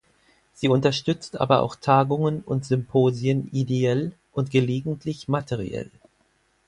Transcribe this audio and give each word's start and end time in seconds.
Sie 0.55 0.67
unterstützt 0.67 1.39
aber 1.39 1.61
auch 1.61 1.75
Tagungen 1.75 2.41
und 2.43 2.65
Symposien 2.65 3.47
ideell 3.51 4.13
und 4.33 4.49
gelegentlich 4.49 5.27
materiell. 5.27 5.91